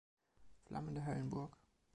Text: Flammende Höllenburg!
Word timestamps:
Flammende 0.65 1.05
Höllenburg! 1.05 1.55